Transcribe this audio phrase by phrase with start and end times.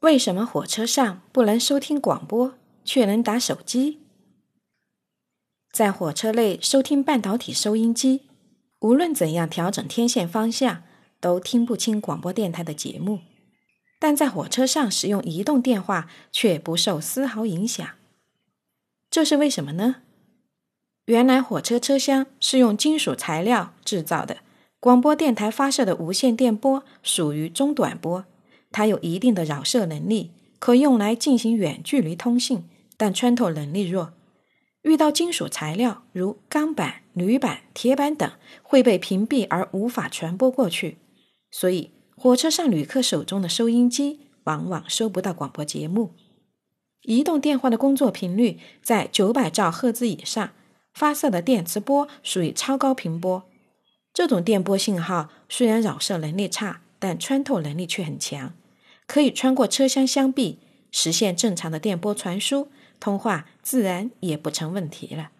[0.00, 2.54] 为什么火车上不能收听广播，
[2.84, 3.98] 却能打手机？
[5.72, 8.22] 在火车内收听半导体收音机，
[8.78, 10.84] 无论怎样调整天线方向，
[11.18, 13.18] 都听不清广播电台的节目；
[13.98, 17.84] 但在火车上使用移动电话，却不受丝毫影响。
[19.10, 19.96] 这是为什么呢？
[21.06, 24.38] 原来火车车厢是用金属材料制造的，
[24.78, 28.24] 广播电台发射的无线电波属于中短波。
[28.70, 32.64] 它有一定的扰射能力，可用来进行远距离通信，
[32.96, 34.12] 但穿透能力弱。
[34.82, 38.30] 遇到金属材料如钢板、铝板、铁板等，
[38.62, 40.98] 会被屏蔽而无法传播过去。
[41.50, 46.12] 所以，火车上旅客手中的收音机往往收不到广播节目。
[47.02, 50.50] 移动电话的工作频率在九百兆赫兹以上，
[50.92, 53.44] 发射的电磁波属于超高频波。
[54.12, 56.82] 这种电波信号虽然扰射能力差。
[56.98, 58.54] 但穿透能力却很强，
[59.06, 60.58] 可以穿过车厢箱壁，
[60.90, 65.30] 实现正常的电波传输，通话自然也不成问题了。